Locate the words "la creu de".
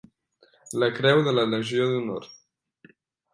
0.83-1.33